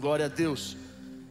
[0.00, 0.78] Glória a Deus.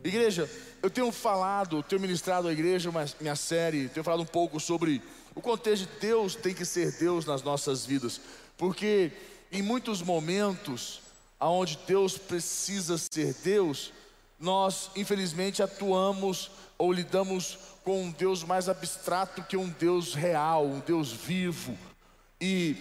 [0.04, 0.48] Igreja,
[0.84, 5.02] eu tenho falado, tenho ministrado à igreja uma, minha série, tenho falado um pouco sobre
[5.34, 8.22] o contexto de Deus tem que ser Deus nas nossas vidas,
[8.56, 9.12] porque
[9.52, 11.02] em muitos momentos
[11.40, 13.92] aonde Deus precisa ser Deus,
[14.40, 20.80] nós infelizmente atuamos ou lidamos com um Deus mais abstrato que um Deus real, um
[20.80, 21.76] Deus vivo.
[22.40, 22.76] E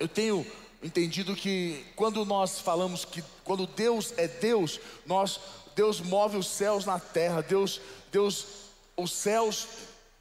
[0.00, 0.44] eu tenho
[0.82, 5.40] entendido que quando nós falamos que quando Deus é Deus, nós
[5.74, 8.46] Deus move os céus na terra, Deus Deus
[8.96, 9.66] os céus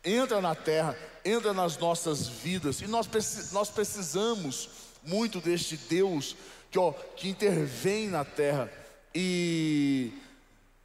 [0.03, 3.07] entra na terra, entra nas nossas vidas e nós,
[3.51, 4.69] nós precisamos
[5.03, 6.35] muito deste Deus
[6.69, 8.71] que, ó, que intervém na terra
[9.13, 10.13] e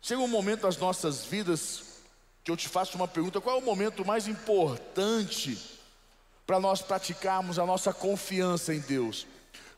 [0.07, 1.83] Chega um momento das nossas vidas
[2.45, 5.59] que eu te faço uma pergunta: qual é o momento mais importante
[6.47, 9.27] para nós praticarmos a nossa confiança em Deus?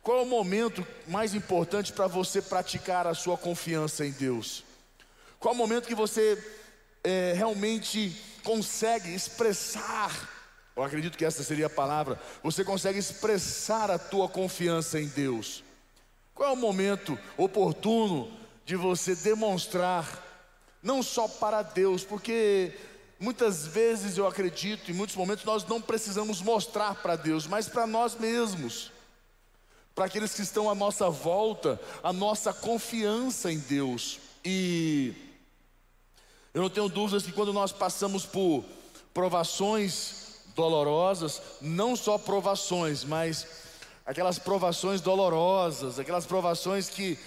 [0.09, 4.65] Qual é o momento mais importante para você praticar a sua confiança em Deus?
[5.39, 6.43] Qual é o momento que você
[7.05, 10.11] é, realmente consegue expressar?
[10.75, 12.19] Eu acredito que essa seria a palavra.
[12.43, 15.63] Você consegue expressar a tua confiança em Deus?
[16.35, 18.33] Qual é o momento oportuno
[18.65, 20.25] de você demonstrar,
[20.83, 22.73] não só para Deus, porque
[23.21, 27.87] muitas vezes eu acredito, em muitos momentos nós não precisamos mostrar para Deus, mas para
[27.87, 28.91] nós mesmos,
[29.99, 34.21] para aqueles que estão à nossa volta, a nossa confiança em Deus.
[34.45, 35.13] E
[36.55, 38.65] eu não tenho dúvidas que quando nós passamos por
[39.13, 43.45] provações dolorosas, não só provações, mas
[44.07, 47.19] aquelas provações dolorosas, aquelas provações que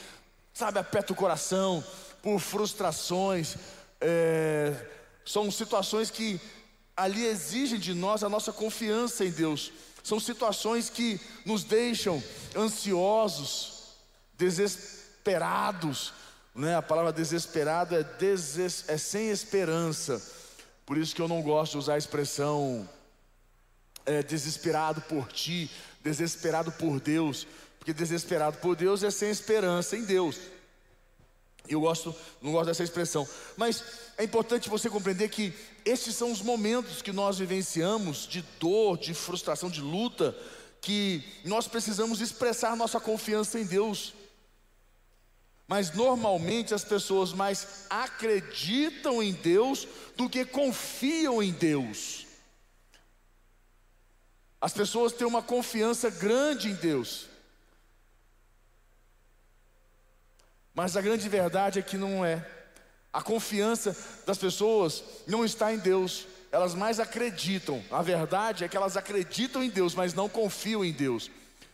[0.53, 1.83] sabe, aperta o coração,
[2.23, 3.57] por frustrações,
[3.99, 4.73] é,
[5.25, 6.39] são situações que
[6.95, 12.21] ali exigem de nós a nossa confiança em Deus, são situações que nos deixam
[12.55, 13.89] ansiosos,
[14.37, 16.13] desesperados,
[16.55, 16.75] né?
[16.75, 20.21] a palavra desesperado é, deses, é sem esperança,
[20.85, 22.89] por isso que eu não gosto de usar a expressão
[24.05, 25.69] é, desesperado por ti,
[26.03, 30.37] desesperado por Deus, porque desesperado por Deus é sem esperança em Deus.
[31.67, 33.83] Eu gosto, não gosto dessa expressão, mas
[34.17, 35.53] é importante você compreender que
[35.85, 40.35] estes são os momentos que nós vivenciamos de dor, de frustração, de luta,
[40.81, 44.13] que nós precisamos expressar nossa confiança em Deus.
[45.67, 49.87] Mas normalmente as pessoas mais acreditam em Deus
[50.17, 52.25] do que confiam em Deus.
[54.59, 57.31] As pessoas têm uma confiança grande em Deus,
[60.73, 62.45] Mas a grande verdade é que não é.
[63.13, 63.95] A confiança
[64.25, 67.83] das pessoas não está em Deus, elas mais acreditam.
[67.91, 71.29] A verdade é que elas acreditam em Deus, mas não confiam em Deus.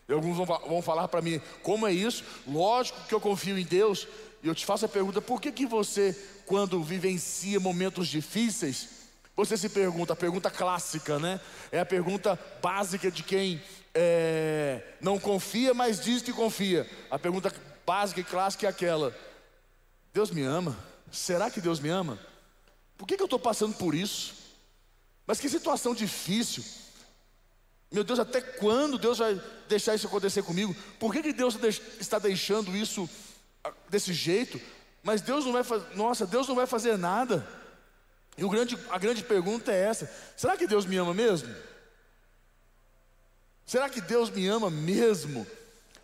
[0.08, 2.24] E alguns vão falar para mim, como é isso?
[2.48, 4.08] Lógico que eu confio em Deus.
[4.42, 6.16] E eu te faço a pergunta: por que, que você,
[6.46, 8.90] quando vivencia momentos difíceis,
[9.36, 11.40] você se pergunta, a pergunta clássica, né?
[11.72, 13.62] É a pergunta básica de quem
[13.94, 16.90] é, não confia, mas diz que confia.
[17.12, 17.54] A pergunta
[17.86, 19.16] básica e clássica é aquela:
[20.14, 20.78] Deus me ama?
[21.12, 22.20] Será que Deus me ama?
[22.98, 24.34] Por que, que eu estou passando por isso?
[25.26, 26.64] Mas que situação difícil.
[27.92, 30.76] Meu Deus, até quando Deus vai deixar isso acontecer comigo?
[31.00, 31.58] Por que, que Deus
[32.00, 33.10] está deixando isso
[33.64, 34.60] ah, desse jeito?
[35.04, 37.48] Mas Deus não vai fazer, nossa, Deus não vai fazer nada.
[38.38, 41.54] E o grande, a grande pergunta é essa: será que Deus me ama mesmo?
[43.66, 45.46] Será que Deus me ama mesmo?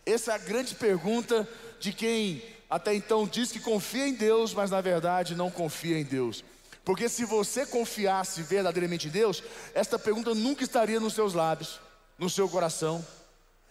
[0.06, 1.48] Essa é a grande pergunta
[1.80, 6.04] de quem até então diz que confia em Deus, mas na verdade não confia em
[6.04, 6.44] Deus.
[6.84, 9.44] Porque se você confiasse verdadeiramente em Deus,
[9.76, 11.80] esta pergunta nunca estaria nos seus lábios,
[12.18, 13.06] no seu coração.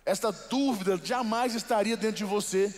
[0.06, 2.72] Esta dúvida jamais estaria dentro de você.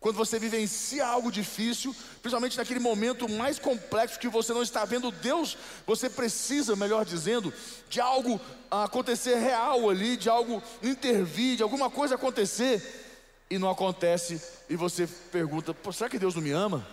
[0.00, 5.10] Quando você vivencia algo difícil, principalmente naquele momento mais complexo que você não está vendo
[5.10, 5.56] Deus,
[5.86, 7.50] você precisa, melhor dizendo,
[7.88, 8.38] de algo
[8.70, 13.01] acontecer real ali, de algo intervir, de alguma coisa acontecer
[13.52, 16.86] e não acontece, e você pergunta: será que Deus não me ama?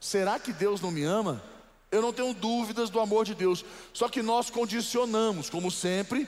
[0.00, 1.40] Será que Deus não me ama?
[1.88, 6.26] Eu não tenho dúvidas do amor de Deus, só que nós condicionamos, como sempre,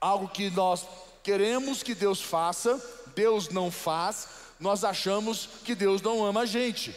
[0.00, 0.86] algo que nós
[1.20, 2.80] queremos que Deus faça,
[3.12, 4.28] Deus não faz,
[4.60, 6.94] nós achamos que Deus não ama a gente,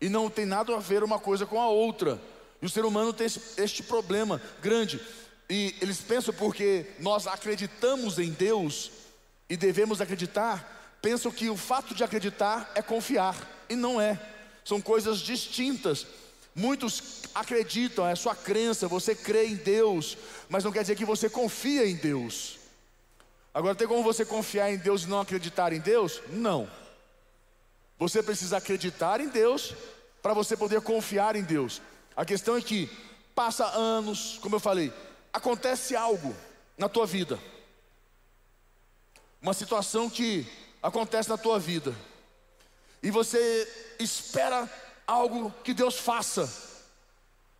[0.00, 2.20] e não tem nada a ver uma coisa com a outra,
[2.60, 5.00] e o ser humano tem este problema grande,
[5.48, 9.01] e eles pensam porque nós acreditamos em Deus,
[9.52, 13.36] e devemos acreditar, pensam que o fato de acreditar é confiar,
[13.68, 14.18] e não é,
[14.64, 16.06] são coisas distintas.
[16.54, 20.16] Muitos acreditam, é sua crença, você crê em Deus,
[20.48, 22.60] mas não quer dizer que você confia em Deus.
[23.52, 26.22] Agora, tem como você confiar em Deus e não acreditar em Deus?
[26.30, 26.66] Não.
[27.98, 29.74] Você precisa acreditar em Deus
[30.22, 31.82] para você poder confiar em Deus.
[32.16, 32.88] A questão é que
[33.34, 34.90] passa anos, como eu falei,
[35.30, 36.34] acontece algo
[36.78, 37.38] na tua vida.
[39.42, 40.46] Uma situação que
[40.82, 41.94] acontece na tua vida.
[43.02, 43.68] E você
[43.98, 44.70] espera
[45.06, 46.50] algo que Deus faça.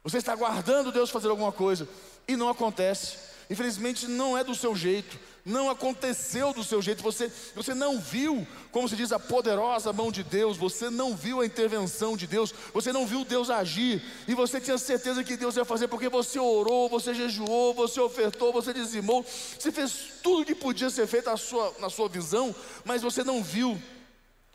[0.05, 1.89] Você está aguardando Deus fazer alguma coisa
[2.27, 3.17] e não acontece.
[3.51, 8.47] Infelizmente não é do seu jeito, não aconteceu do seu jeito, você, você não viu,
[8.71, 12.55] como se diz, a poderosa mão de Deus, você não viu a intervenção de Deus,
[12.73, 16.39] você não viu Deus agir, e você tinha certeza que Deus ia fazer, porque você
[16.39, 21.37] orou, você jejuou, você ofertou, você dizimou, você fez tudo que podia ser feito na
[21.37, 22.55] sua, na sua visão,
[22.85, 23.81] mas você não viu,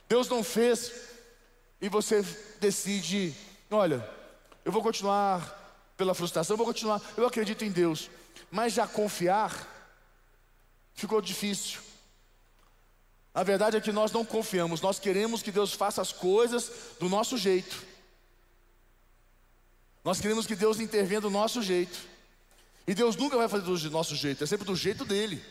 [0.07, 0.91] Deus não fez,
[1.81, 2.23] e você
[2.61, 3.35] decide:
[3.69, 4.07] olha,
[4.63, 5.55] eu vou continuar
[5.97, 8.09] pela frustração, eu vou continuar, eu acredito em Deus,
[8.49, 9.76] mas já confiar
[10.97, 11.79] ficou difícil.
[13.33, 17.07] A verdade é que nós não confiamos, nós queremos que Deus faça as coisas do
[17.07, 17.85] nosso jeito.
[20.03, 21.99] Nós queremos que Deus intervenha do nosso jeito.
[22.87, 25.43] E Deus nunca vai fazer do nosso jeito, é sempre do jeito dele.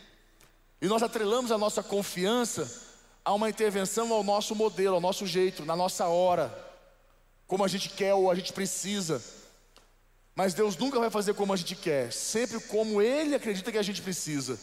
[0.81, 2.85] E nós atrelamos a nossa confiança
[3.23, 6.53] a uma intervenção ao nosso modelo, ao nosso jeito, na nossa hora,
[7.45, 9.23] como a gente quer ou a gente precisa.
[10.35, 13.83] Mas Deus nunca vai fazer como a gente quer, sempre como Ele acredita que a
[13.83, 14.59] gente precisa.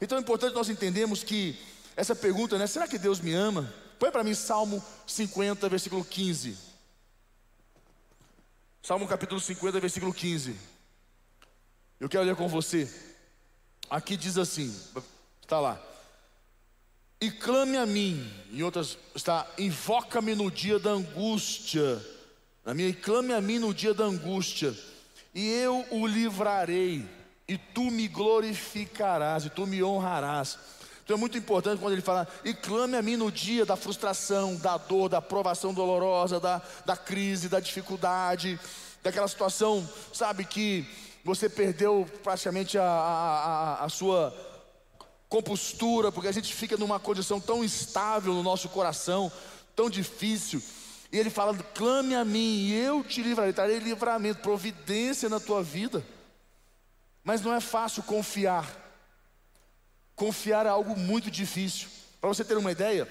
[0.00, 1.58] Então é importante nós entendermos que
[1.96, 2.66] essa pergunta, né?
[2.66, 3.72] Será que Deus me ama?
[3.98, 6.56] Põe para mim Salmo 50, versículo 15.
[8.82, 10.56] Salmo capítulo 50, versículo 15.
[12.00, 12.92] Eu quero ler com você.
[13.88, 14.74] Aqui diz assim,
[15.40, 15.80] está lá.
[17.20, 22.04] E clame a mim, em outras está, invoca-me no dia da angústia.
[22.64, 24.76] Na minha, e clame a mim no dia da angústia,
[25.32, 27.08] e eu o livrarei
[27.46, 30.58] e tu me glorificarás, e tu me honrarás.
[31.04, 34.56] Então é muito importante quando ele fala, e clame a mim no dia da frustração,
[34.56, 38.58] da dor, da provação dolorosa, da, da crise, da dificuldade,
[39.02, 40.86] daquela situação, sabe, que
[41.24, 44.34] você perdeu praticamente a, a, a sua
[45.28, 49.30] compostura, porque a gente fica numa condição tão instável no nosso coração,
[49.74, 50.62] tão difícil.
[51.10, 55.62] E ele fala: clame a mim, e eu te livrarei, trarei livramento, providência na tua
[55.62, 56.04] vida.
[57.24, 58.66] Mas não é fácil confiar.
[60.14, 61.88] Confiar é algo muito difícil.
[62.20, 63.06] Para você ter uma ideia,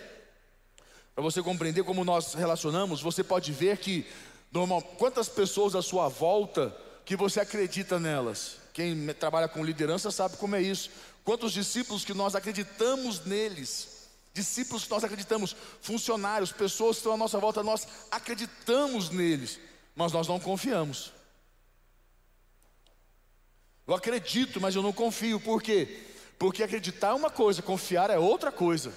[1.14, 4.06] para você compreender como nós relacionamos, você pode ver que
[4.52, 6.76] normal, quantas pessoas à sua volta
[7.06, 8.58] que você acredita nelas.
[8.74, 10.90] Quem trabalha com liderança sabe como é isso.
[11.24, 14.08] Quantos discípulos que nós acreditamos neles.
[14.34, 19.60] Discípulos que nós acreditamos, funcionários, pessoas que estão à nossa volta, nós acreditamos neles,
[19.94, 21.12] mas nós não confiamos.
[23.92, 25.38] Eu acredito, mas eu não confio.
[25.38, 26.00] Por quê?
[26.40, 28.94] Porque acreditar é uma coisa, confiar é outra coisa.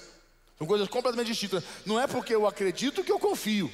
[0.56, 1.64] São coisas completamente distintas.
[1.84, 3.68] Não é porque eu acredito que eu confio.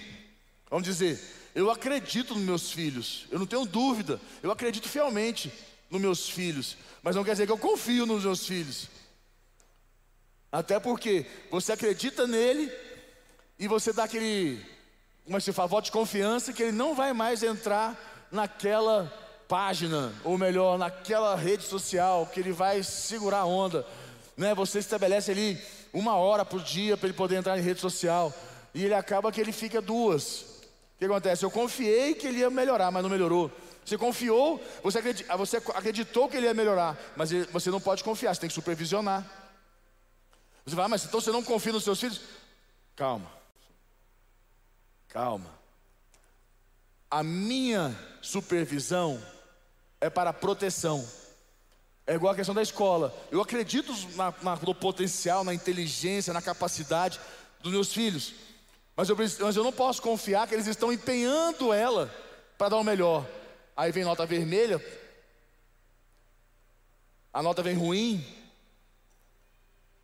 [0.71, 1.23] Vamos dizer,
[1.55, 3.27] eu acredito nos meus filhos.
[3.31, 4.19] Eu não tenho dúvida.
[4.43, 5.53] Eu acredito fielmente
[5.91, 6.79] nos meus filhos.
[7.03, 8.89] Mas não quer dizer que eu confio nos meus filhos.
[10.51, 12.73] Até porque você acredita nele
[13.59, 14.59] e você dá aquele,
[15.27, 20.13] como é se fala, voto de confiança que ele não vai mais entrar naquela página,
[20.23, 23.85] ou melhor, naquela rede social que ele vai segurar a onda.
[24.37, 24.55] Né?
[24.55, 25.61] Você estabelece ali
[25.93, 28.33] uma hora por dia para ele poder entrar em rede social.
[28.73, 30.43] E ele acaba que ele fica duas.
[30.43, 31.45] O que acontece?
[31.45, 33.51] Eu confiei que ele ia melhorar, mas não melhorou.
[33.85, 38.33] Você confiou, você acreditou, você acreditou que ele ia melhorar, mas você não pode confiar,
[38.33, 39.29] você tem que supervisionar.
[40.65, 42.21] Você vai, ah, mas então você não confia nos seus filhos?
[42.95, 43.29] Calma.
[45.09, 45.51] Calma.
[47.11, 49.21] A minha supervisão
[50.01, 51.07] é para proteção.
[52.07, 53.15] É igual a questão da escola.
[53.31, 57.21] Eu acredito na, na, no potencial, na inteligência, na capacidade
[57.61, 58.33] dos meus filhos.
[58.97, 62.13] Mas eu, mas eu não posso confiar que eles estão empenhando ela
[62.59, 63.27] para dar o melhor.
[63.77, 64.85] Aí vem nota vermelha,
[67.33, 68.25] a nota vem ruim.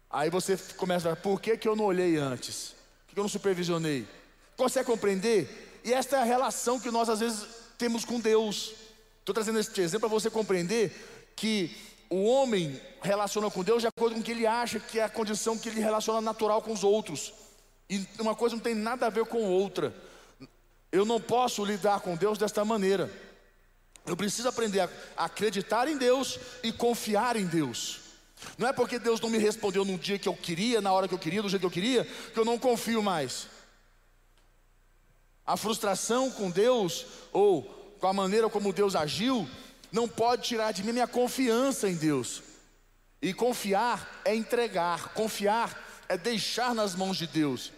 [0.09, 2.75] Aí você começa a por que, que eu não olhei antes?
[3.07, 4.07] Por que eu não supervisionei?
[4.57, 5.81] Consegue compreender?
[5.85, 8.73] E esta é a relação que nós às vezes temos com Deus.
[9.27, 11.77] Estou trazendo esse exemplo para você compreender que
[12.09, 15.09] o homem relaciona com Deus de acordo com o que ele acha que é a
[15.09, 17.35] condição que ele relaciona natural com os outros.
[17.91, 19.93] E uma coisa não tem nada a ver com outra.
[20.93, 23.11] Eu não posso lidar com Deus desta maneira.
[24.07, 28.03] Eu preciso aprender a acreditar em Deus e confiar em Deus.
[28.57, 31.15] Não é porque Deus não me respondeu no dia que eu queria, na hora que
[31.15, 33.49] eu queria, do jeito que eu queria, que eu não confio mais.
[35.45, 39.49] A frustração com Deus ou com a maneira como Deus agiu,
[39.93, 42.43] não pode tirar de mim minha confiança em Deus.
[43.21, 47.73] E confiar é entregar, confiar é deixar nas mãos de Deus.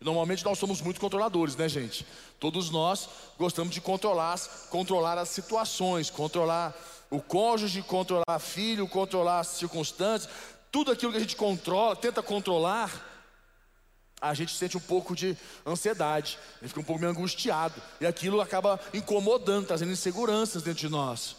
[0.00, 2.06] Normalmente nós somos muito controladores, né, gente?
[2.38, 4.38] Todos nós gostamos de controlar,
[4.70, 6.76] controlar as situações, controlar
[7.10, 10.30] o cônjuge, controlar filho, controlar as circunstâncias,
[10.70, 13.07] tudo aquilo que a gente controla, tenta controlar,
[14.20, 18.06] a gente sente um pouco de ansiedade, a gente fica um pouco meio angustiado, e
[18.06, 21.36] aquilo acaba incomodando, trazendo inseguranças dentro de nós.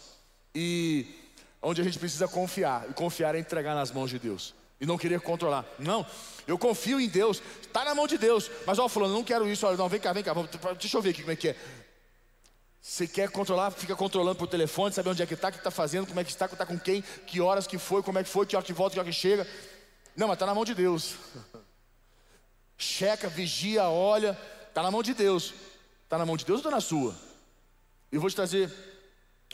[0.54, 1.06] E
[1.62, 4.96] onde a gente precisa confiar, e confiar é entregar nas mãos de Deus, e não
[4.96, 5.64] querer controlar.
[5.78, 6.06] Não,
[6.46, 9.66] eu confio em Deus, está na mão de Deus, mas ó, falando, não quero isso,
[9.66, 10.32] olha, não, vem cá, vem cá,
[10.78, 11.56] deixa eu ver aqui como é que é.
[12.82, 15.70] Você quer controlar, fica controlando por telefone, saber onde é que está, o que está
[15.70, 18.28] fazendo, como é que está, está com quem, que horas que foi, como é que
[18.30, 19.46] foi, que hora que volta, que hora que chega.
[20.16, 21.14] Não, mas está na mão de Deus.
[22.80, 25.52] Checa, vigia, olha, está na mão de Deus.
[26.04, 27.14] Está na mão de Deus ou está na sua?
[28.10, 28.72] E vou te trazer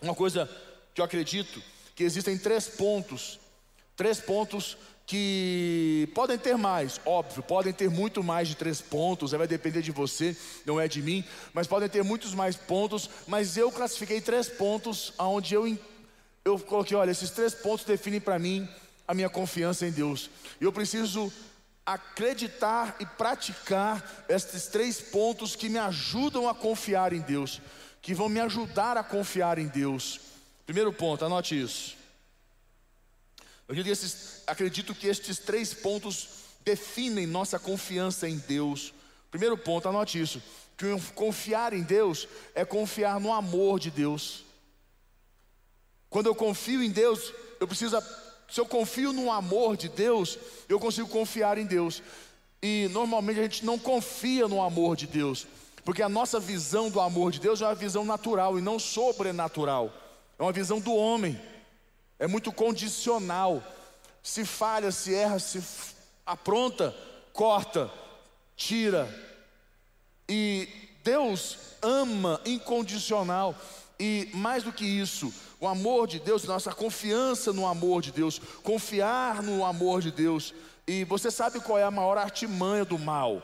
[0.00, 0.48] uma coisa
[0.94, 1.60] que eu acredito
[1.96, 3.40] que existem três pontos,
[3.96, 9.46] três pontos que podem ter mais, óbvio, podem ter muito mais de três pontos, vai
[9.46, 13.72] depender de você, não é de mim, mas podem ter muitos mais pontos, mas eu
[13.72, 15.78] classifiquei três pontos onde eu,
[16.44, 18.68] eu coloquei, olha, esses três pontos definem para mim
[19.06, 20.30] a minha confiança em Deus.
[20.60, 21.32] Eu preciso
[21.86, 27.62] acreditar e praticar esses três pontos que me ajudam a confiar em Deus,
[28.02, 30.20] que vão me ajudar a confiar em Deus.
[30.66, 31.96] Primeiro ponto, anote isso.
[33.68, 36.28] Eu esses, acredito que estes três pontos
[36.64, 38.92] definem nossa confiança em Deus.
[39.30, 40.42] Primeiro ponto, anote isso:
[40.76, 44.44] que confiar em Deus é confiar no amor de Deus.
[46.10, 47.96] Quando eu confio em Deus, eu preciso,
[48.48, 50.38] se eu confio no amor de Deus,
[50.68, 52.02] eu consigo confiar em Deus.
[52.62, 55.46] E normalmente a gente não confia no amor de Deus,
[55.84, 59.92] porque a nossa visão do amor de Deus é uma visão natural e não sobrenatural,
[60.38, 61.38] é uma visão do homem
[62.18, 63.62] é muito condicional.
[64.22, 65.62] Se falha, se erra, se
[66.24, 66.94] apronta,
[67.32, 67.90] corta,
[68.56, 69.08] tira.
[70.28, 70.68] E
[71.04, 73.54] Deus ama incondicional.
[73.98, 78.40] E mais do que isso, o amor de Deus, nossa confiança no amor de Deus,
[78.62, 80.54] confiar no amor de Deus.
[80.86, 83.42] E você sabe qual é a maior artimanha do mal?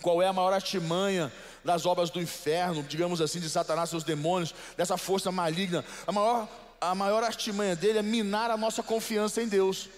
[0.00, 1.32] Qual é a maior artimanha
[1.64, 5.84] das obras do inferno, digamos assim, de Satanás, seus demônios, dessa força maligna?
[6.06, 6.48] A maior
[6.80, 9.88] a maior artimanha dele é minar a nossa confiança em Deus.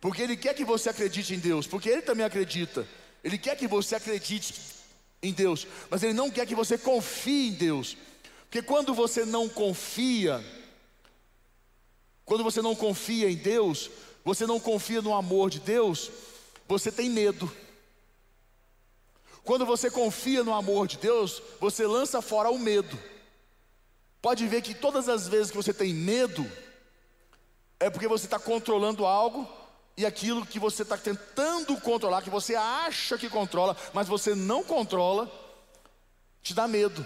[0.00, 2.86] Porque ele quer que você acredite em Deus, porque ele também acredita.
[3.22, 4.54] Ele quer que você acredite
[5.22, 7.96] em Deus, mas ele não quer que você confie em Deus.
[8.54, 10.40] Porque quando você não confia,
[12.24, 13.90] quando você não confia em Deus,
[14.24, 16.08] você não confia no amor de Deus,
[16.68, 17.52] você tem medo.
[19.42, 22.96] Quando você confia no amor de Deus, você lança fora o medo.
[24.22, 26.48] Pode ver que todas as vezes que você tem medo,
[27.80, 29.48] é porque você está controlando algo
[29.96, 34.62] e aquilo que você está tentando controlar, que você acha que controla, mas você não
[34.62, 35.28] controla,
[36.40, 37.04] te dá medo.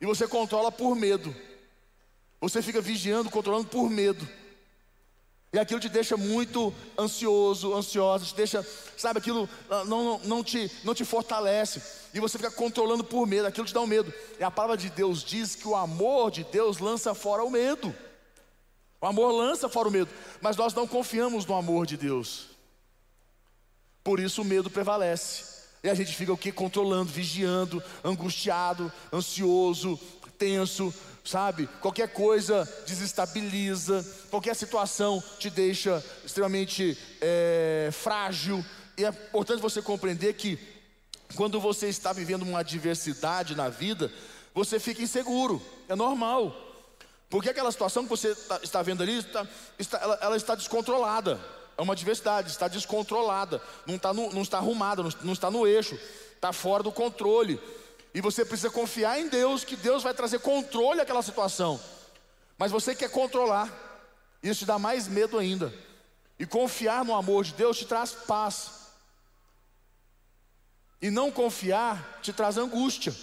[0.00, 1.34] E você controla por medo.
[2.40, 4.26] Você fica vigiando, controlando por medo.
[5.52, 8.64] E aquilo te deixa muito ansioso, ansiosa, te deixa,
[8.96, 11.82] sabe, aquilo ah, não, não, não, te, não te fortalece.
[12.14, 14.14] E você fica controlando por medo, aquilo te dá um medo.
[14.38, 17.92] E a palavra de Deus diz que o amor de Deus lança fora o medo.
[19.00, 22.50] O amor lança fora o medo, mas nós não confiamos no amor de Deus.
[24.04, 25.49] Por isso o medo prevalece.
[25.82, 26.52] E a gente fica o que?
[26.52, 29.98] Controlando, vigiando, angustiado, ansioso,
[30.38, 30.92] tenso,
[31.24, 31.68] sabe?
[31.80, 38.64] Qualquer coisa desestabiliza, qualquer situação te deixa extremamente é, frágil.
[38.96, 40.58] E é importante você compreender que
[41.34, 44.12] quando você está vivendo uma adversidade na vida,
[44.54, 46.54] você fica inseguro, é normal.
[47.28, 49.46] Porque aquela situação que você tá, está vendo ali, está,
[49.78, 51.40] está, ela, ela, está descontrolada.
[51.80, 55.98] É uma adversidade, está descontrolada, não está, no, não está arrumada, não, está no eixo,
[56.34, 57.58] está fora do controle.
[58.12, 61.80] E você precisa confiar em Deus, que Deus vai trazer controle àquela situação.
[62.58, 63.72] Mas você quer controlar,
[64.42, 65.72] isso te dá mais medo ainda.
[66.38, 68.72] E confiar no amor de Deus te traz paz.
[71.00, 73.16] E não confiar te traz angústia.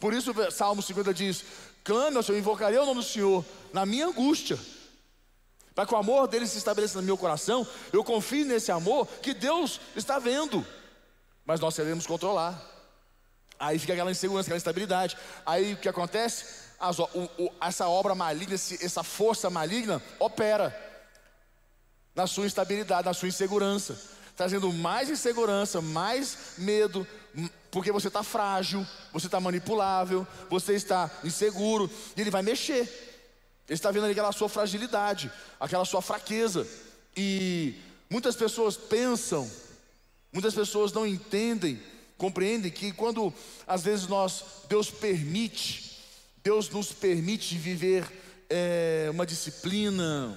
[0.00, 1.44] Por isso Salmo 50 diz:
[1.84, 4.58] Clame ao Senhor, invocarei o nome do Senhor na minha angústia.
[5.74, 9.34] Para que o amor dele se estabeleça no meu coração, eu confio nesse amor que
[9.34, 10.64] Deus está vendo
[11.44, 12.60] mas nós queremos controlar.
[13.58, 15.16] Aí fica aquela insegurança, aquela instabilidade.
[15.44, 16.64] Aí o que acontece?
[16.80, 17.04] As, o,
[17.38, 20.74] o, essa obra maligna, essa força maligna opera
[22.14, 24.00] na sua instabilidade, na sua insegurança,
[24.36, 27.06] trazendo mais insegurança, mais medo,
[27.70, 33.13] porque você está frágil, você está manipulável, você está inseguro, e ele vai mexer.
[33.68, 36.66] Ele está vendo ali aquela sua fragilidade, aquela sua fraqueza.
[37.16, 37.74] E
[38.10, 39.50] muitas pessoas pensam
[40.34, 41.80] Muitas pessoas não entendem,
[42.18, 43.32] compreendem que quando
[43.68, 45.96] às vezes nós, Deus permite,
[46.42, 48.04] Deus nos permite viver
[48.50, 50.36] é, uma disciplina,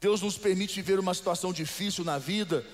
[0.00, 2.64] Deus nos permite viver uma situação difícil na vida,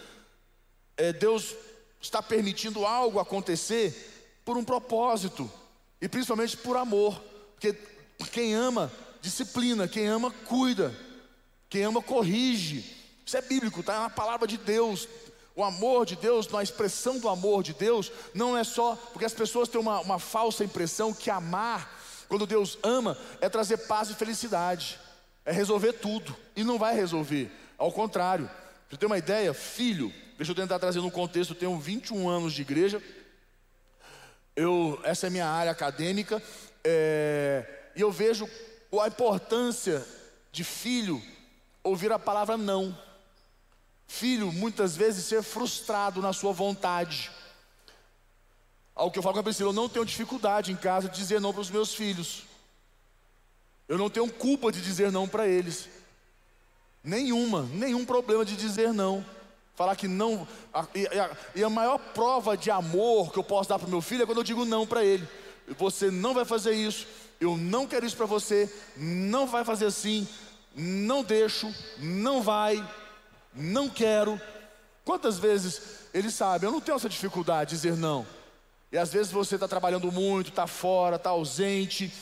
[0.94, 1.54] é, Deus
[2.02, 3.94] está permitindo algo acontecer
[4.44, 5.50] por um propósito,
[6.02, 7.18] e principalmente por amor,
[7.54, 7.74] porque
[8.30, 8.92] quem ama,
[9.28, 10.94] disciplina, quem ama, cuida,
[11.68, 12.96] quem ama, corrige.
[13.24, 15.06] Isso é bíblico, está na palavra de Deus.
[15.54, 19.34] O amor de Deus, na expressão do amor de Deus, não é só porque as
[19.34, 24.14] pessoas têm uma, uma falsa impressão que amar, quando Deus ama, é trazer paz e
[24.14, 24.98] felicidade,
[25.44, 28.46] é resolver tudo, e não vai resolver, ao contrário.
[28.46, 32.28] Pra você ter uma ideia, filho, deixa eu tentar trazer no contexto, eu tenho 21
[32.28, 33.02] anos de igreja,
[34.54, 36.42] eu, essa é minha área acadêmica,
[36.84, 38.48] é, e eu vejo
[38.92, 40.06] a importância
[40.50, 41.22] de filho
[41.82, 42.96] ouvir a palavra não.
[44.06, 47.30] Filho, muitas vezes, ser frustrado na sua vontade.
[48.94, 51.40] Ao que eu falo com a Priscila, eu não tenho dificuldade em casa de dizer
[51.40, 52.44] não para os meus filhos.
[53.86, 55.88] Eu não tenho culpa de dizer não para eles.
[57.04, 59.24] Nenhuma, nenhum problema de dizer não.
[59.74, 60.46] Falar que não.
[60.94, 64.00] e, a, e a maior prova de amor que eu posso dar para o meu
[64.00, 65.26] filho é quando eu digo não para ele.
[65.78, 67.06] Você não vai fazer isso,
[67.40, 70.26] eu não quero isso para você, não vai fazer assim,
[70.74, 72.86] não deixo, não vai,
[73.54, 74.40] não quero.
[75.04, 75.80] Quantas vezes
[76.12, 78.26] ele sabe, eu não tenho essa dificuldade de dizer não.
[78.90, 82.12] E às vezes você está trabalhando muito, está fora, está ausente,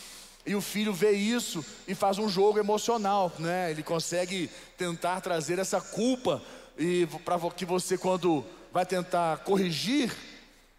[0.45, 3.71] e o filho vê isso e faz um jogo emocional, né?
[3.71, 6.41] Ele consegue tentar trazer essa culpa
[6.79, 10.15] e para que você quando vai tentar corrigir,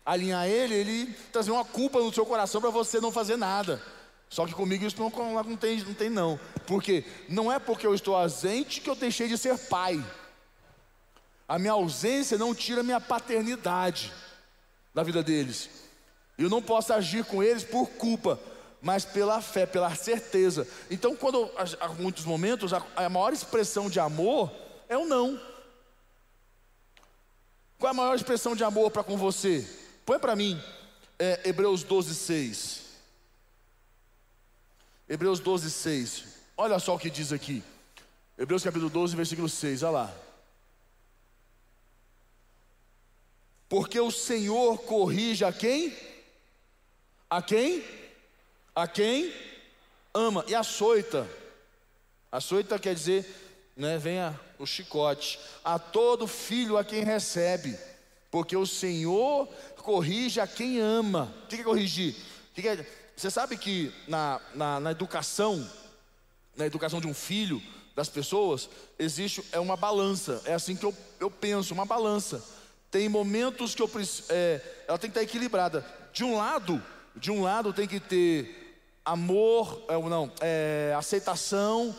[0.05, 3.81] alinhar ele, ele trazer uma culpa no seu coração para você não fazer nada.
[4.29, 5.09] Só que comigo isso não,
[5.43, 6.39] não, tem, não tem não.
[6.65, 10.03] Porque não é porque eu estou ausente que eu deixei de ser pai.
[11.47, 14.11] A minha ausência não tira a minha paternidade
[14.93, 15.69] da vida deles.
[16.37, 18.39] Eu não posso agir com eles por culpa,
[18.81, 20.67] mas pela fé, pela certeza.
[20.91, 24.51] Então, quando há muitos momentos, a, a maior expressão de amor
[24.89, 25.39] é o não.
[27.79, 29.65] Qual é a maior expressão de amor para com você?
[30.05, 30.61] Põe para mim,
[31.17, 32.86] é, Hebreus 12, 6.
[35.09, 36.23] Hebreus 12, 6.
[36.57, 37.63] Olha só o que diz aqui.
[38.37, 39.83] Hebreus capítulo 12, versículo 6.
[39.83, 40.15] Olha lá.
[43.69, 45.95] Porque o Senhor corrige a quem?
[47.29, 47.83] A quem?
[48.75, 49.33] A quem
[50.13, 50.43] ama.
[50.47, 51.27] E açoita.
[52.31, 53.25] Açoita quer dizer,
[53.75, 55.39] né, venha o chicote.
[55.63, 57.77] A todo filho a quem recebe.
[58.29, 61.33] Porque o Senhor corrige a quem ama.
[61.43, 62.15] O que é corrigir?
[62.51, 62.85] O que é
[63.17, 65.67] você sabe que na, na, na, educação,
[66.55, 67.59] na educação de um filho,
[67.95, 70.39] das pessoas, existe é uma balança.
[70.45, 72.43] É assim que eu, eu penso, uma balança.
[72.91, 73.89] Tem momentos que eu
[74.29, 75.83] é, ela tem que estar equilibrada.
[76.13, 76.81] De um lado,
[77.15, 81.95] de um lado tem que ter amor, é, não, é, aceitação,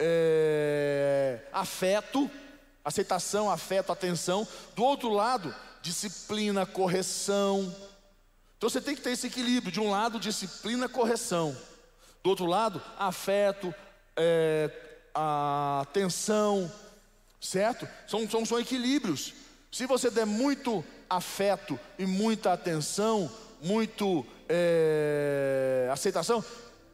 [0.00, 2.28] é, afeto,
[2.84, 4.48] aceitação, afeto, atenção.
[4.74, 7.72] Do outro lado, disciplina, correção
[8.56, 11.56] então você tem que ter esse equilíbrio: de um lado, disciplina, correção,
[12.22, 13.74] do outro lado, afeto,
[14.16, 14.70] é,
[15.14, 16.70] atenção,
[17.40, 17.86] certo?
[18.08, 19.34] São, são, são equilíbrios.
[19.70, 23.30] Se você der muito afeto e muita atenção,
[23.62, 26.42] muito é, aceitação,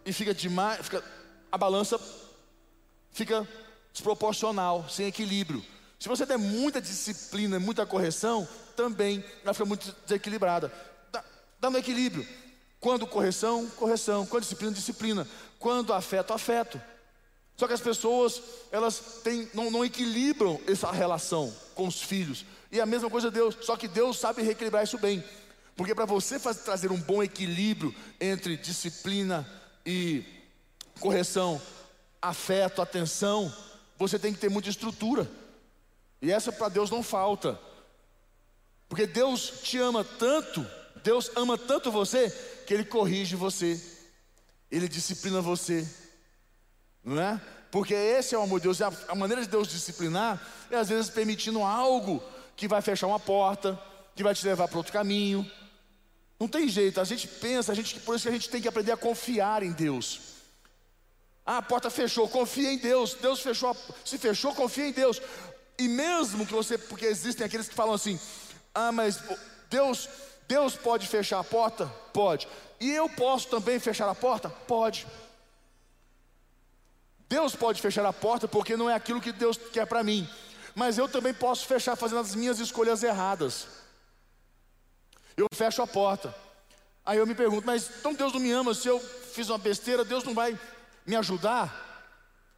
[0.04, 1.02] e fica demais, fica,
[1.50, 1.98] a balança
[3.12, 3.46] fica
[3.92, 5.64] desproporcional, sem equilíbrio.
[6.00, 10.72] Se você der muita disciplina, muita correção, também vai ficar muito desequilibrada
[11.62, 12.26] dando equilíbrio.
[12.80, 14.26] Quando correção, correção.
[14.26, 15.28] Quando disciplina, disciplina.
[15.60, 16.82] Quando afeto, afeto.
[17.56, 22.44] Só que as pessoas, elas têm, não, não equilibram essa relação com os filhos.
[22.72, 25.22] E a mesma coisa Deus, só que Deus sabe reequilibrar isso bem.
[25.76, 29.48] Porque para você fazer, trazer um bom equilíbrio entre disciplina
[29.86, 30.24] e
[30.98, 31.62] correção,
[32.20, 33.54] afeto, atenção,
[33.96, 35.30] você tem que ter muita estrutura.
[36.20, 37.58] E essa para Deus não falta.
[38.88, 40.66] Porque Deus te ama tanto
[41.02, 42.30] Deus ama tanto você
[42.66, 43.80] que Ele corrige você,
[44.70, 45.86] Ele disciplina você,
[47.04, 47.40] não é?
[47.70, 48.80] Porque esse é o amor de Deus.
[48.82, 52.22] A maneira de Deus disciplinar é às vezes permitindo algo
[52.54, 53.80] que vai fechar uma porta,
[54.14, 55.50] que vai te levar para outro caminho.
[56.38, 58.68] Não tem jeito, a gente pensa, a gente, por isso que a gente tem que
[58.68, 60.20] aprender a confiar em Deus.
[61.46, 63.14] Ah, a porta fechou, confia em Deus.
[63.14, 65.20] Deus fechou, se fechou, confia em Deus.
[65.78, 68.18] E mesmo que você, porque existem aqueles que falam assim:
[68.74, 69.18] "Ah, mas
[69.70, 70.08] Deus
[70.52, 71.86] Deus pode fechar a porta?
[72.12, 72.46] Pode.
[72.78, 74.50] E eu posso também fechar a porta?
[74.50, 75.06] Pode.
[77.26, 80.28] Deus pode fechar a porta porque não é aquilo que Deus quer para mim.
[80.74, 83.66] mas eu também posso fechar fazendo as minhas escolhas erradas.
[85.36, 86.34] Eu fecho a porta.
[87.04, 88.74] Aí eu me pergunto, mas então Deus não me ama?
[88.74, 90.58] Se eu fiz uma besteira, Deus não vai
[91.06, 91.66] me ajudar?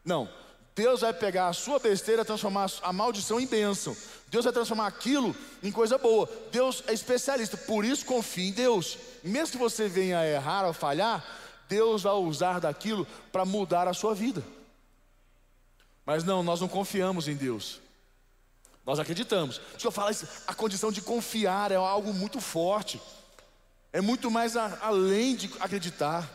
[0.04, 0.28] Não.
[0.74, 3.96] Deus vai pegar a sua besteira transformar a maldição em bênção.
[4.28, 6.28] Deus vai transformar aquilo em coisa boa.
[6.50, 8.98] Deus é especialista, por isso confie em Deus.
[9.22, 11.24] Mesmo que você venha a errar ou falhar,
[11.68, 14.42] Deus vai usar daquilo para mudar a sua vida.
[16.04, 17.80] Mas não, nós não confiamos em Deus.
[18.84, 19.60] Nós acreditamos.
[19.82, 20.14] Eu falo
[20.46, 23.00] a condição de confiar é algo muito forte.
[23.92, 26.28] É muito mais a, além de acreditar.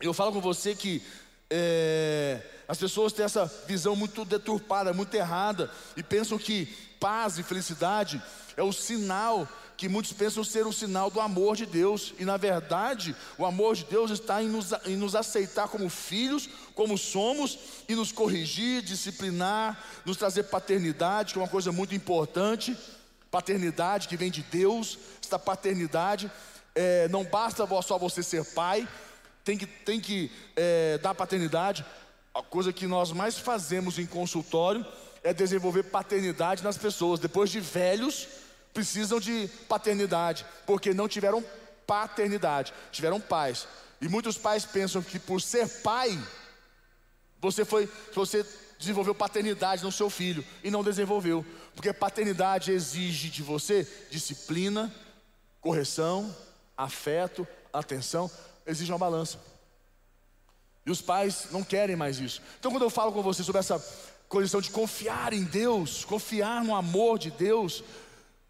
[0.00, 1.02] Eu falo com você que
[1.48, 6.66] é, as pessoas têm essa visão muito deturpada, muito errada, e pensam que
[7.00, 8.22] paz e felicidade
[8.56, 12.36] é o sinal que muitos pensam ser o sinal do amor de Deus, e na
[12.36, 17.56] verdade, o amor de Deus está em nos, em nos aceitar como filhos, como somos,
[17.88, 22.76] e nos corrigir, disciplinar, nos trazer paternidade, que é uma coisa muito importante.
[23.30, 26.28] Paternidade que vem de Deus, esta paternidade,
[26.74, 28.88] é, não basta só você ser pai,
[29.44, 31.84] tem que, tem que é, dar paternidade.
[32.38, 34.86] A coisa que nós mais fazemos em consultório
[35.24, 37.18] é desenvolver paternidade nas pessoas.
[37.18, 38.28] Depois de velhos,
[38.72, 41.44] precisam de paternidade, porque não tiveram
[41.84, 43.66] paternidade, tiveram pais.
[44.00, 46.16] E muitos pais pensam que por ser pai,
[47.40, 48.46] você foi, você
[48.78, 54.94] desenvolveu paternidade no seu filho e não desenvolveu, porque paternidade exige de você disciplina,
[55.60, 56.32] correção,
[56.76, 58.30] afeto, atenção,
[58.64, 59.57] exige uma balança.
[60.88, 62.40] E os pais não querem mais isso.
[62.58, 63.78] Então, quando eu falo com você sobre essa
[64.26, 67.84] condição de confiar em Deus, confiar no amor de Deus,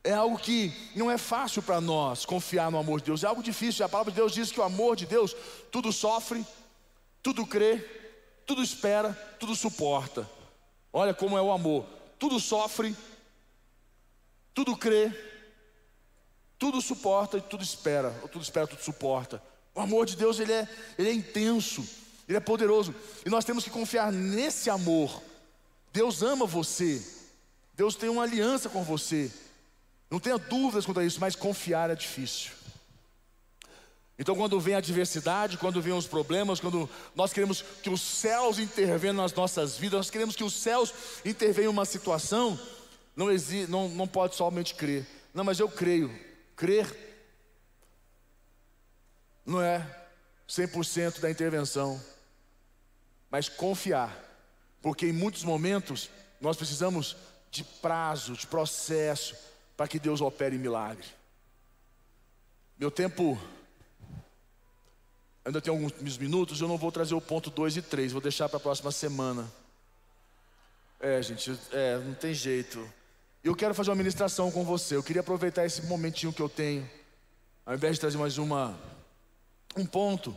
[0.04, 3.42] é algo que não é fácil para nós confiar no amor de Deus, é algo
[3.42, 3.84] difícil.
[3.84, 5.34] A palavra de Deus diz que o amor de Deus
[5.72, 6.46] tudo sofre,
[7.24, 7.78] tudo crê,
[8.46, 10.30] tudo espera, tudo suporta.
[10.92, 11.86] Olha como é o amor:
[12.20, 12.94] tudo sofre,
[14.54, 15.12] tudo crê,
[16.56, 19.42] tudo suporta e tudo espera, ou tudo espera, tudo suporta.
[19.74, 21.84] O amor de Deus ele é, ele é intenso,
[22.28, 25.22] ele é poderoso, e nós temos que confiar nesse amor.
[25.92, 27.02] Deus ama você,
[27.74, 29.30] Deus tem uma aliança com você.
[30.10, 32.52] Não tenha dúvidas quanto a isso, mas confiar é difícil.
[34.18, 38.58] Então, quando vem a adversidade, quando vem os problemas, quando nós queremos que os céus
[38.58, 40.92] intervenham nas nossas vidas, nós queremos que os céus
[41.24, 42.58] intervenham em uma situação,
[43.14, 45.06] não, existe, não, não pode somente crer.
[45.32, 46.12] Não, mas eu creio.
[46.56, 47.08] Crer
[49.46, 49.86] não é
[50.48, 52.02] 100% da intervenção,
[53.30, 54.16] mas confiar,
[54.80, 56.08] porque em muitos momentos
[56.40, 57.16] nós precisamos
[57.50, 59.36] de prazo, de processo,
[59.76, 61.06] para que Deus opere milagre.
[62.78, 63.40] Meu tempo
[65.44, 68.48] ainda tem alguns minutos, eu não vou trazer o ponto 2 e 3, vou deixar
[68.48, 69.50] para a próxima semana.
[71.00, 72.86] É, gente, é, não tem jeito.
[73.42, 74.96] Eu quero fazer uma ministração com você.
[74.96, 76.88] Eu queria aproveitar esse momentinho que eu tenho,
[77.64, 78.78] ao invés de trazer mais uma
[79.76, 80.36] um ponto,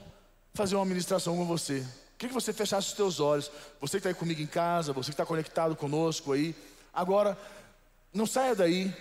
[0.54, 1.86] fazer uma ministração com você.
[2.22, 3.52] Queria que você fechasse os teus olhos.
[3.80, 6.56] Você que está aí comigo em casa, você que está conectado conosco aí.
[6.94, 7.36] Agora,
[8.14, 8.96] não saia daí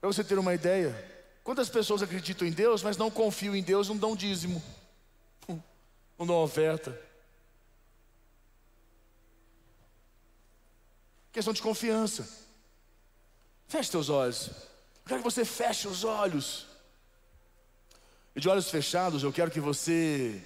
[0.00, 0.94] para você ter uma ideia,
[1.42, 4.62] quantas pessoas acreditam em Deus, mas não confiam em Deus, não dão dízimo,
[6.16, 6.96] não dão oferta.
[11.32, 12.28] Questão de confiança.
[13.66, 14.46] Feche seus olhos.
[14.46, 16.68] Eu quero que você feche os olhos.
[18.36, 20.40] E de olhos fechados, eu quero que você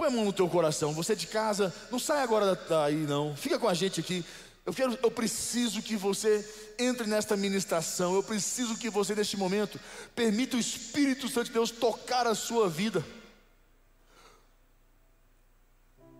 [0.00, 0.94] põe a mão no teu coração.
[0.94, 3.36] Você de casa, não sai agora daí não.
[3.36, 4.24] Fica com a gente aqui.
[4.64, 6.42] Eu quero, eu preciso que você
[6.78, 8.14] entre nesta ministração.
[8.14, 9.78] Eu preciso que você neste momento
[10.14, 13.04] permita o Espírito Santo de Deus tocar a sua vida.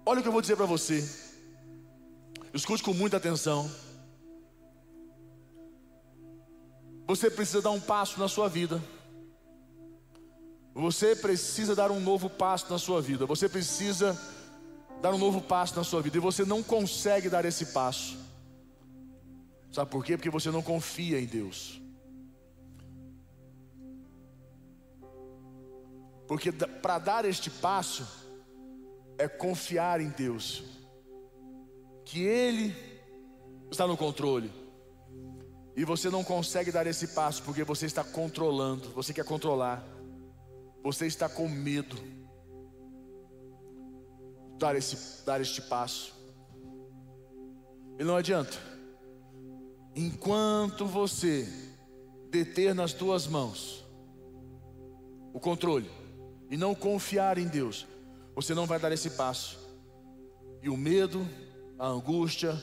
[0.04, 1.08] Olha o que eu vou dizer para você.
[2.52, 3.70] Escute com muita atenção.
[7.06, 8.78] Você precisa dar um passo na sua vida.
[10.74, 13.26] Você precisa dar um novo passo na sua vida.
[13.26, 14.18] Você precisa
[15.00, 16.16] dar um novo passo na sua vida.
[16.16, 18.16] E você não consegue dar esse passo.
[19.72, 20.16] Sabe por quê?
[20.16, 21.80] Porque você não confia em Deus.
[26.26, 28.06] Porque para dar este passo
[29.18, 30.62] é confiar em Deus,
[32.04, 32.74] que Ele
[33.70, 34.50] está no controle.
[35.76, 39.84] E você não consegue dar esse passo porque você está controlando, você quer controlar,
[40.82, 42.20] você está com medo de
[44.58, 46.14] dar, esse, dar este passo.
[47.98, 48.56] E não adianta.
[49.94, 51.48] Enquanto você
[52.30, 53.84] deter nas tuas mãos
[55.32, 55.90] o controle
[56.48, 57.86] e não confiar em Deus,
[58.34, 59.58] você não vai dar esse passo.
[60.62, 61.26] E o medo,
[61.78, 62.58] a angústia,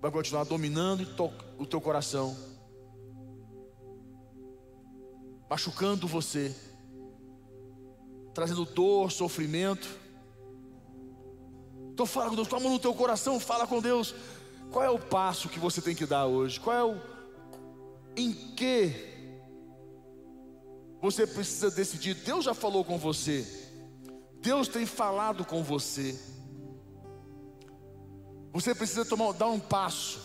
[0.00, 1.06] vai continuar dominando
[1.58, 2.36] o teu coração,
[5.48, 6.54] machucando você,
[8.34, 9.88] trazendo dor, sofrimento.
[11.92, 14.14] Então fala com Deus, toma no teu coração, fala com Deus.
[14.70, 16.58] Qual é o passo que você tem que dar hoje?
[16.58, 17.00] Qual é o
[18.16, 18.92] em que
[21.00, 22.14] você precisa decidir?
[22.14, 23.46] Deus já falou com você.
[24.40, 26.18] Deus tem falado com você.
[28.52, 30.20] Você precisa tomar, dar um passo.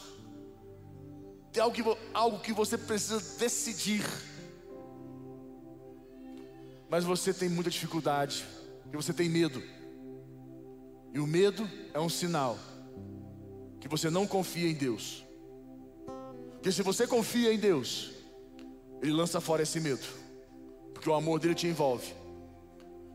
[1.51, 4.03] Tem algo que, algo que você precisa decidir.
[6.89, 8.45] Mas você tem muita dificuldade,
[8.81, 9.61] porque você tem medo.
[11.13, 12.57] E o medo é um sinal
[13.79, 15.23] que você não confia em Deus.
[16.53, 18.11] Porque se você confia em Deus,
[19.01, 20.05] Ele lança fora esse medo,
[20.93, 22.13] porque o amor dele te envolve,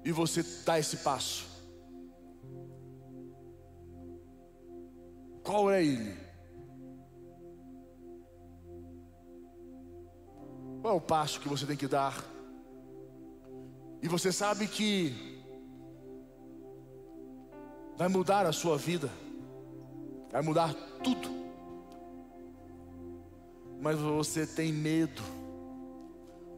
[0.05, 1.45] e você dá esse passo.
[5.43, 6.17] Qual é ele?
[10.81, 12.34] Qual é o passo que você tem que dar?
[14.05, 15.41] E você sabe que
[17.97, 19.11] vai mudar a sua vida,
[20.31, 21.31] vai mudar tudo.
[23.81, 25.23] Mas você tem medo,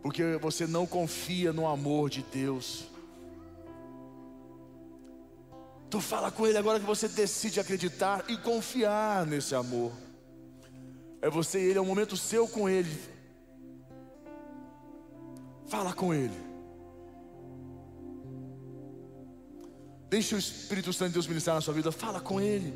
[0.02, 2.88] porque você não confia no amor de Deus.
[5.88, 9.92] Tu fala com Ele agora que você decide acreditar e confiar nesse amor.
[11.22, 13.00] É você e Ele, é um momento seu com Ele.
[15.68, 16.45] Fala com Ele.
[20.08, 21.90] Deixa o Espírito Santo de Deus ministrar na sua vida.
[21.90, 22.72] Fala com Ele.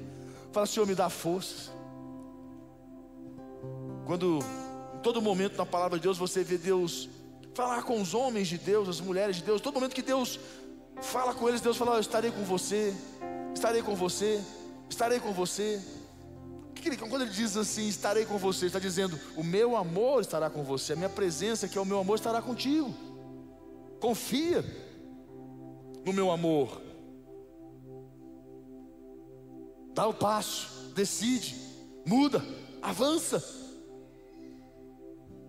[0.52, 1.70] Fala, Senhor, me dá forças.
[4.06, 4.40] Quando
[4.96, 7.08] em todo momento na palavra de Deus você vê Deus
[7.54, 10.38] falar com os homens de Deus, as mulheres de Deus, todo momento que Deus
[11.00, 12.94] Fala com eles, Deus fala: Eu estarei com você,
[13.54, 14.40] estarei com você,
[14.88, 15.80] estarei com você.
[16.98, 20.92] Quando ele diz assim, estarei com você, está dizendo: O meu amor estará com você,
[20.92, 22.94] a minha presença, que é o meu amor, estará contigo.
[23.98, 24.64] Confia
[26.04, 26.80] no meu amor.
[29.94, 31.56] Dá o passo, decide,
[32.06, 32.44] muda,
[32.80, 33.42] avança.